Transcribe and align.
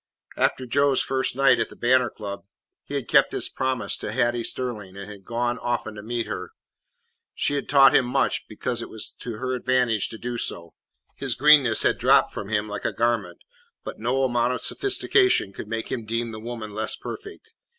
After 0.35 0.65
Joe's 0.65 1.03
first 1.03 1.35
night 1.35 1.59
at 1.59 1.69
the 1.69 1.75
Banner 1.75 2.09
Club 2.09 2.43
he 2.85 2.95
had 2.95 3.07
kept 3.07 3.33
his 3.33 3.49
promise 3.49 3.95
to 3.97 4.11
Hattie 4.11 4.43
Sterling 4.43 4.97
and 4.97 5.07
had 5.07 5.23
gone 5.23 5.59
often 5.59 5.93
to 5.93 6.01
meet 6.01 6.25
her. 6.25 6.53
She 7.35 7.53
had 7.53 7.69
taught 7.69 7.93
him 7.93 8.07
much, 8.07 8.47
because 8.49 8.81
it 8.81 8.89
was 8.89 9.11
to 9.19 9.33
her 9.33 9.53
advantage 9.53 10.09
to 10.09 10.17
do 10.17 10.39
so. 10.39 10.73
His 11.13 11.35
greenness 11.35 11.83
had 11.83 11.99
dropped 11.99 12.33
from 12.33 12.49
him 12.49 12.67
like 12.67 12.83
a 12.85 12.91
garment, 12.91 13.41
but 13.83 13.99
no 13.99 14.23
amount 14.23 14.53
of 14.53 14.61
sophistication 14.61 15.53
could 15.53 15.67
make 15.67 15.91
him 15.91 16.03
deem 16.07 16.31
the 16.31 16.39
woman 16.39 16.73
less 16.73 16.95
perfect. 16.95 17.53